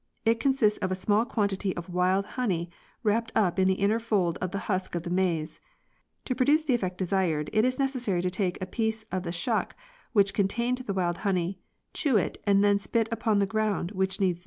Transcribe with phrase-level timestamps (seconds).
[0.25, 2.71] It consists of a small quantity of wild honey
[3.03, 5.59] wrapped up in the inner fold of the husk of the maize.
[6.25, 9.75] To produce the effect desired it is necessary to take a piece of the shuck
[10.11, 11.59] which contained the wild honey,
[11.93, 14.39] chew it and spit it upon the ground which needs the rain.